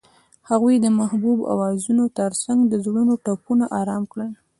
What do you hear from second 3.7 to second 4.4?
آرام کړل.